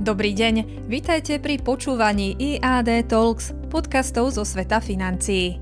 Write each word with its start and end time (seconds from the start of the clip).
Dobrý 0.00 0.32
deň, 0.32 0.88
vítajte 0.88 1.36
pri 1.44 1.60
počúvaní 1.60 2.32
IAD 2.40 3.04
Talks, 3.04 3.52
podcastov 3.68 4.32
zo 4.32 4.48
sveta 4.48 4.80
financií. 4.80 5.60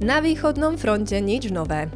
Na 0.00 0.24
východnom 0.24 0.80
fronte 0.80 1.20
nič 1.20 1.52
nové. 1.52 1.92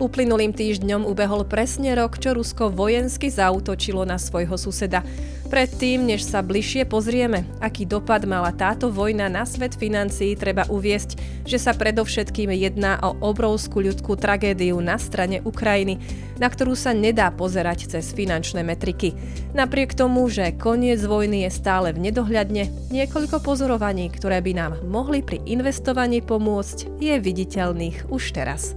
Uplynulým 0.00 0.56
týždňom 0.56 1.04
ubehol 1.04 1.44
presne 1.44 1.92
rok, 1.92 2.16
čo 2.16 2.32
Rusko 2.32 2.72
vojensky 2.72 3.28
zautočilo 3.28 4.08
na 4.08 4.16
svojho 4.16 4.56
suseda. 4.56 5.04
Predtým, 5.52 6.08
než 6.08 6.24
sa 6.24 6.40
bližšie 6.40 6.88
pozrieme, 6.88 7.44
aký 7.60 7.84
dopad 7.84 8.24
mala 8.24 8.48
táto 8.48 8.88
vojna 8.88 9.28
na 9.28 9.44
svet 9.44 9.76
financií, 9.76 10.40
treba 10.40 10.64
uviesť, 10.72 11.20
že 11.44 11.60
sa 11.60 11.76
predovšetkým 11.76 12.48
jedná 12.48 12.96
o 13.04 13.12
obrovskú 13.28 13.84
ľudskú 13.84 14.16
tragédiu 14.16 14.80
na 14.80 14.96
strane 14.96 15.44
Ukrajiny, 15.44 16.00
na 16.40 16.48
ktorú 16.48 16.72
sa 16.72 16.96
nedá 16.96 17.28
pozerať 17.28 17.92
cez 17.92 18.16
finančné 18.16 18.64
metriky. 18.64 19.12
Napriek 19.52 19.92
tomu, 19.92 20.32
že 20.32 20.56
koniec 20.56 21.04
vojny 21.04 21.44
je 21.44 21.50
stále 21.52 21.92
v 21.92 22.08
nedohľadne, 22.08 22.72
niekoľko 22.88 23.44
pozorovaní, 23.44 24.08
ktoré 24.08 24.40
by 24.40 24.52
nám 24.56 24.72
mohli 24.88 25.20
pri 25.20 25.44
investovaní 25.44 26.24
pomôcť, 26.24 26.88
je 26.96 27.14
viditeľných 27.20 28.08
už 28.08 28.32
teraz 28.32 28.72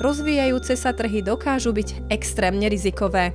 rozvíjajúce 0.00 0.76
sa 0.76 0.92
trhy 0.92 1.24
dokážu 1.24 1.72
byť 1.72 2.12
extrémne 2.12 2.68
rizikové. 2.68 3.32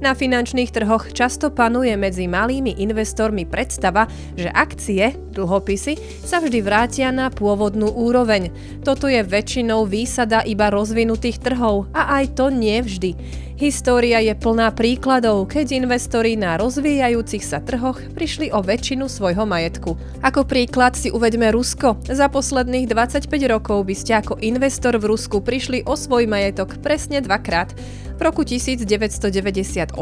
Na 0.00 0.16
finančných 0.16 0.72
trhoch 0.72 1.12
často 1.12 1.52
panuje 1.52 1.92
medzi 1.92 2.24
malými 2.24 2.80
investormi 2.80 3.44
predstava, 3.44 4.08
že 4.32 4.48
akcie, 4.48 5.12
dlhopisy, 5.36 6.24
sa 6.24 6.40
vždy 6.40 6.64
vrátia 6.64 7.12
na 7.12 7.28
pôvodnú 7.28 7.92
úroveň. 7.92 8.48
Toto 8.80 9.12
je 9.12 9.20
väčšinou 9.20 9.84
výsada 9.84 10.40
iba 10.48 10.72
rozvinutých 10.72 11.44
trhov 11.44 11.92
a 11.92 12.16
aj 12.16 12.24
to 12.32 12.48
nie 12.48 12.80
vždy. 12.80 13.12
História 13.60 14.24
je 14.24 14.32
plná 14.32 14.72
príkladov, 14.72 15.52
keď 15.52 15.84
investori 15.84 16.32
na 16.32 16.56
rozvíjajúcich 16.56 17.44
sa 17.44 17.60
trhoch 17.60 18.00
prišli 18.16 18.48
o 18.56 18.64
väčšinu 18.64 19.04
svojho 19.04 19.44
majetku. 19.44 20.00
Ako 20.24 20.48
príklad 20.48 20.96
si 20.96 21.12
uveďme 21.12 21.52
Rusko. 21.52 22.00
Za 22.08 22.32
posledných 22.32 22.88
25 22.88 23.28
rokov 23.52 23.84
by 23.84 23.92
ste 23.92 24.16
ako 24.16 24.40
investor 24.40 24.96
v 24.96 25.12
Rusku 25.12 25.44
prišli 25.44 25.84
o 25.84 25.92
svoj 25.92 26.24
majetok 26.24 26.80
presne 26.80 27.20
dvakrát 27.20 27.76
v 28.20 28.28
roku 28.28 28.44
1998 28.44 29.96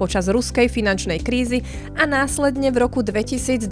počas 0.00 0.24
ruskej 0.24 0.72
finančnej 0.72 1.20
krízy 1.20 1.60
a 2.00 2.08
následne 2.08 2.72
v 2.72 2.80
roku 2.80 3.04
2022, 3.04 3.68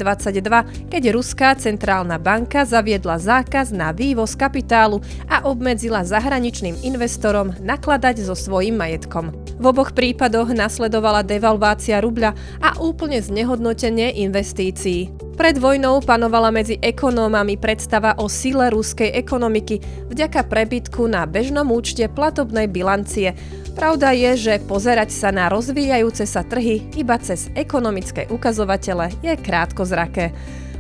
keď 0.93 1.03
Ruská 1.17 1.57
centrálna 1.57 2.21
banka 2.21 2.69
zaviedla 2.69 3.17
zákaz 3.17 3.73
na 3.73 3.97
vývoz 3.97 4.37
kapitálu 4.37 5.01
a 5.33 5.49
obmedzila 5.49 6.05
zahraničným 6.05 6.85
investorom 6.85 7.57
nakladať 7.57 8.21
so 8.21 8.37
svojím 8.37 8.77
majetkom. 8.77 9.40
V 9.61 9.69
oboch 9.69 9.93
prípadoch 9.93 10.57
nasledovala 10.57 11.21
devalvácia 11.21 12.01
rubľa 12.01 12.33
a 12.65 12.81
úplne 12.81 13.21
znehodnotenie 13.21 14.17
investícií. 14.25 15.13
Pred 15.37 15.61
vojnou 15.61 16.01
panovala 16.01 16.49
medzi 16.49 16.81
ekonómami 16.81 17.61
predstava 17.61 18.17
o 18.17 18.25
sile 18.25 18.73
ruskej 18.73 19.13
ekonomiky 19.13 20.09
vďaka 20.09 20.49
prebytku 20.49 21.05
na 21.05 21.29
bežnom 21.29 21.69
účte 21.77 22.09
platobnej 22.09 22.73
bilancie. 22.73 23.37
Pravda 23.77 24.17
je, 24.17 24.49
že 24.49 24.65
pozerať 24.65 25.13
sa 25.13 25.29
na 25.29 25.53
rozvíjajúce 25.53 26.25
sa 26.25 26.41
trhy 26.41 26.89
iba 26.97 27.21
cez 27.21 27.53
ekonomické 27.53 28.33
ukazovatele 28.33 29.13
je 29.21 29.37
krátkozraké. 29.37 30.33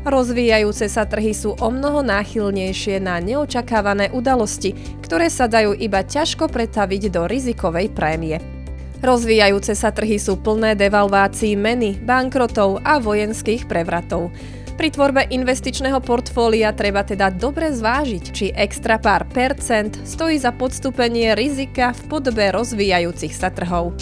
Rozvíjajúce 0.08 0.89
sa 0.89 1.05
trhy 1.05 1.36
sú 1.36 1.53
o 1.61 1.69
mnoho 1.69 2.01
náchylnejšie 2.01 2.97
na 3.05 3.20
neočakávané 3.20 4.08
udalosti, 4.17 4.73
ktoré 5.05 5.28
sa 5.28 5.45
dajú 5.45 5.77
iba 5.77 6.01
ťažko 6.01 6.48
pretaviť 6.48 7.12
do 7.12 7.28
rizikovej 7.28 7.92
prémie. 7.92 8.41
Rozvíjajúce 9.01 9.73
sa 9.73 9.89
trhy 9.97 10.20
sú 10.20 10.37
plné 10.37 10.77
devalvácií 10.77 11.56
meny, 11.56 12.05
bankrotov 12.05 12.84
a 12.84 13.01
vojenských 13.01 13.65
prevratov. 13.65 14.29
Pri 14.77 14.92
tvorbe 14.92 15.24
investičného 15.33 16.05
portfólia 16.05 16.69
treba 16.77 17.01
teda 17.01 17.33
dobre 17.33 17.73
zvážiť, 17.73 18.24
či 18.29 18.52
extra 18.52 19.01
pár 19.01 19.24
percent 19.33 19.97
stojí 20.05 20.36
za 20.36 20.52
podstúpenie 20.52 21.33
rizika 21.33 21.97
v 21.97 22.01
podobe 22.13 22.52
rozvíjajúcich 22.52 23.33
sa 23.33 23.48
trhov. 23.48 23.97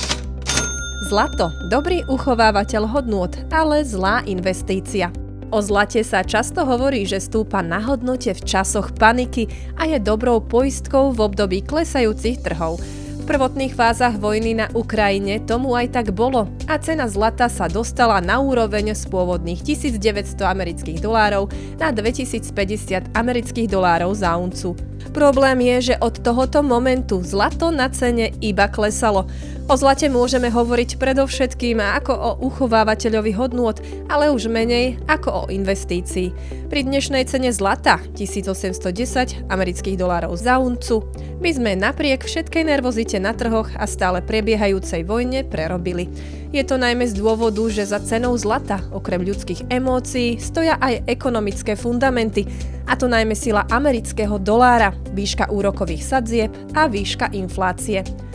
Zlato. 1.07 1.55
Dobrý 1.71 2.03
uchovávateľ 2.11 2.83
hodnôt, 2.91 3.31
ale 3.55 3.87
zlá 3.87 4.27
investícia. 4.27 5.15
O 5.55 5.63
zlate 5.63 6.03
sa 6.03 6.27
často 6.27 6.67
hovorí, 6.67 7.07
že 7.07 7.23
stúpa 7.23 7.63
na 7.63 7.79
hodnote 7.79 8.35
v 8.35 8.43
časoch 8.43 8.99
paniky 8.99 9.47
a 9.79 9.87
je 9.87 10.03
dobrou 10.03 10.43
poistkou 10.43 11.15
v 11.15 11.23
období 11.23 11.63
klesajúcich 11.63 12.43
trhov 12.43 12.83
prvotných 13.29 13.77
fázach 13.77 14.17
vojny 14.17 14.57
na 14.57 14.73
Ukrajine 14.73 15.45
tomu 15.45 15.77
aj 15.77 16.01
tak 16.01 16.17
bolo 16.17 16.49
a 16.65 16.81
cena 16.81 17.05
zlata 17.05 17.53
sa 17.53 17.69
dostala 17.69 18.25
na 18.25 18.41
úroveň 18.41 18.97
z 18.97 19.05
pôvodných 19.05 19.61
1900 19.61 20.49
amerických 20.49 21.05
dolárov 21.05 21.53
na 21.77 21.93
2050 21.93 23.13
amerických 23.13 23.69
dolárov 23.69 24.17
za 24.17 24.33
uncu. 24.33 24.73
Problém 25.13 25.61
je, 25.61 25.93
že 25.93 25.95
od 26.01 26.25
tohoto 26.25 26.65
momentu 26.65 27.21
zlato 27.21 27.69
na 27.69 27.93
cene 27.93 28.33
iba 28.41 28.65
klesalo. 28.65 29.29
O 29.69 29.77
zlate 29.77 30.09
môžeme 30.09 30.49
hovoriť 30.49 30.97
predovšetkým 30.97 31.77
ako 31.77 32.13
o 32.17 32.31
uchovávateľovi 32.49 33.37
hodnôt, 33.37 33.77
ale 34.09 34.33
už 34.33 34.49
menej 34.49 34.97
ako 35.05 35.29
o 35.29 35.43
investícii. 35.53 36.33
Pri 36.73 36.89
dnešnej 36.89 37.29
cene 37.29 37.53
zlata 37.53 38.01
1810 38.17 39.45
amerických 39.53 40.01
dolárov 40.01 40.33
za 40.41 40.57
uncu 40.57 41.05
by 41.45 41.51
sme 41.53 41.77
napriek 41.77 42.25
všetkej 42.25 42.65
nervozite 42.65 43.21
na 43.21 43.37
trhoch 43.37 43.69
a 43.77 43.85
stále 43.85 44.25
prebiehajúcej 44.25 45.05
vojne 45.05 45.45
prerobili. 45.45 46.09
Je 46.49 46.65
to 46.65 46.81
najmä 46.81 47.05
z 47.05 47.21
dôvodu, 47.21 47.61
že 47.69 47.93
za 47.93 48.01
cenou 48.01 48.33
zlata, 48.41 48.81
okrem 48.89 49.21
ľudských 49.21 49.69
emócií, 49.69 50.41
stoja 50.41 50.81
aj 50.81 51.05
ekonomické 51.05 51.77
fundamenty, 51.77 52.49
a 52.89 52.97
to 52.97 53.05
najmä 53.05 53.37
sila 53.37 53.69
amerického 53.69 54.41
dolára, 54.41 54.97
výška 55.13 55.53
úrokových 55.53 56.09
sadzieb 56.09 56.57
a 56.73 56.89
výška 56.89 57.37
inflácie. 57.37 58.28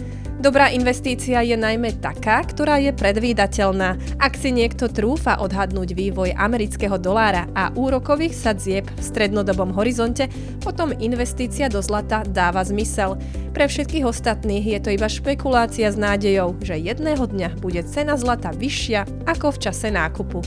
Dobrá 0.43 0.67
investícia 0.75 1.39
je 1.39 1.55
najmä 1.55 2.03
taká, 2.03 2.43
ktorá 2.43 2.75
je 2.75 2.91
predvídateľná. 2.91 3.95
Ak 4.19 4.35
si 4.35 4.51
niekto 4.51 4.91
trúfa 4.91 5.39
odhadnúť 5.39 5.95
vývoj 5.95 6.35
amerického 6.35 6.99
dolára 6.99 7.47
a 7.55 7.71
úrokových 7.71 8.35
sadzieb 8.35 8.83
v 8.91 8.99
strednodobom 8.99 9.71
horizonte, 9.71 10.27
potom 10.59 10.91
investícia 10.99 11.71
do 11.71 11.79
zlata 11.79 12.27
dáva 12.27 12.59
zmysel. 12.59 13.15
Pre 13.55 13.71
všetkých 13.71 14.03
ostatných 14.03 14.67
je 14.67 14.79
to 14.83 14.89
iba 14.91 15.07
špekulácia 15.07 15.87
s 15.87 15.95
nádejou, 15.95 16.59
že 16.59 16.75
jedného 16.75 17.23
dňa 17.23 17.63
bude 17.63 17.79
cena 17.87 18.19
zlata 18.19 18.51
vyššia 18.51 19.23
ako 19.23 19.55
v 19.55 19.61
čase 19.63 19.95
nákupu. 19.95 20.43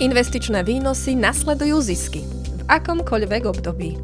Investičné 0.00 0.64
výnosy 0.64 1.12
nasledujú 1.12 1.84
zisky 1.84 2.24
v 2.56 2.62
akomkoľvek 2.72 3.44
období 3.44 4.00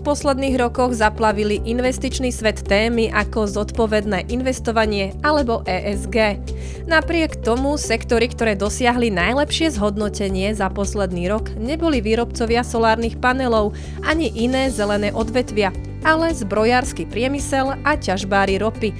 posledných 0.00 0.56
rokoch 0.58 0.96
zaplavili 0.96 1.62
investičný 1.62 2.32
svet 2.32 2.64
témy 2.66 3.10
ako 3.12 3.46
zodpovedné 3.46 4.30
investovanie 4.32 5.14
alebo 5.20 5.62
ESG. 5.68 6.40
Napriek 6.86 7.44
tomu 7.44 7.76
sektory, 7.76 8.32
ktoré 8.32 8.56
dosiahli 8.56 9.12
najlepšie 9.12 9.74
zhodnotenie 9.74 10.54
za 10.56 10.72
posledný 10.72 11.28
rok, 11.28 11.52
neboli 11.58 12.00
výrobcovia 12.00 12.64
solárnych 12.64 13.20
panelov 13.20 13.76
ani 14.06 14.32
iné 14.32 14.72
zelené 14.72 15.12
odvetvia, 15.12 15.74
ale 16.06 16.32
zbrojársky 16.32 17.04
priemysel 17.04 17.76
a 17.84 17.92
ťažbári 17.98 18.58
ropy. 18.58 18.94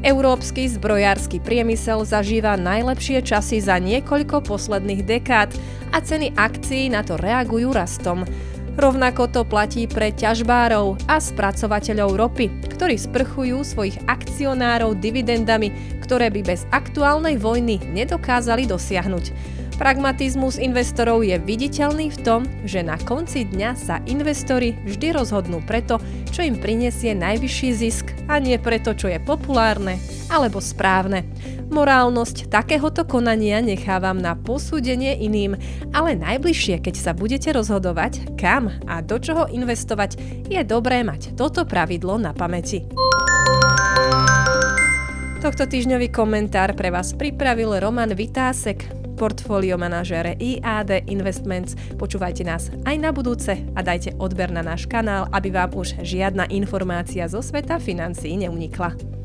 Európsky 0.00 0.64
zbrojársky 0.64 1.44
priemysel 1.44 2.08
zažíva 2.08 2.56
najlepšie 2.56 3.20
časy 3.20 3.60
za 3.60 3.76
niekoľko 3.76 4.48
posledných 4.48 5.04
dekád 5.04 5.52
a 5.92 6.00
ceny 6.00 6.32
akcií 6.40 6.88
na 6.88 7.04
to 7.04 7.20
reagujú 7.20 7.68
rastom. 7.76 8.24
Rovnako 8.80 9.28
to 9.28 9.42
platí 9.44 9.84
pre 9.84 10.08
ťažbárov 10.08 11.04
a 11.04 11.20
spracovateľov 11.20 12.16
ropy, 12.16 12.48
ktorí 12.72 12.96
sprchujú 12.96 13.60
svojich 13.60 14.00
akcionárov 14.08 14.96
dividendami, 14.96 16.00
ktoré 16.00 16.32
by 16.32 16.40
bez 16.40 16.64
aktuálnej 16.72 17.36
vojny 17.36 17.76
nedokázali 17.92 18.64
dosiahnuť. 18.64 19.36
Pragmatizmus 19.80 20.60
investorov 20.60 21.24
je 21.24 21.40
viditeľný 21.40 22.12
v 22.12 22.18
tom, 22.20 22.44
že 22.68 22.84
na 22.84 23.00
konci 23.00 23.48
dňa 23.48 23.70
sa 23.80 23.96
investori 24.04 24.76
vždy 24.84 25.16
rozhodnú 25.16 25.64
preto, 25.64 25.96
čo 26.28 26.44
im 26.44 26.60
prinesie 26.60 27.16
najvyšší 27.16 27.68
zisk 27.72 28.12
a 28.28 28.36
nie 28.36 28.60
preto, 28.60 28.92
čo 28.92 29.08
je 29.08 29.16
populárne 29.16 29.96
alebo 30.28 30.60
správne. 30.60 31.24
Morálnosť 31.72 32.52
takéhoto 32.52 33.08
konania 33.08 33.64
nechávam 33.64 34.20
na 34.20 34.36
posúdenie 34.36 35.16
iným, 35.16 35.56
ale 35.96 36.12
najbližšie, 36.12 36.84
keď 36.84 36.94
sa 37.00 37.16
budete 37.16 37.48
rozhodovať, 37.48 38.36
kam 38.36 38.68
a 38.84 39.00
do 39.00 39.16
čoho 39.16 39.48
investovať, 39.48 40.44
je 40.44 40.60
dobré 40.60 41.00
mať 41.08 41.32
toto 41.40 41.64
pravidlo 41.64 42.20
na 42.20 42.36
pamäti. 42.36 42.84
Tohto 45.40 45.64
týždňový 45.64 46.12
komentár 46.12 46.76
pre 46.76 46.92
vás 46.92 47.16
pripravil 47.16 47.80
Roman 47.80 48.12
Vitásek, 48.12 48.99
portfólio 49.20 49.76
manažére 49.76 50.32
IAD 50.40 51.04
Investments. 51.12 51.76
Počúvajte 52.00 52.40
nás 52.40 52.72
aj 52.88 52.96
na 52.96 53.12
budúce 53.12 53.52
a 53.76 53.84
dajte 53.84 54.16
odber 54.16 54.48
na 54.48 54.64
náš 54.64 54.88
kanál, 54.88 55.28
aby 55.28 55.52
vám 55.52 55.76
už 55.76 56.00
žiadna 56.00 56.48
informácia 56.48 57.28
zo 57.28 57.44
sveta 57.44 57.76
financií 57.76 58.40
neunikla. 58.40 59.19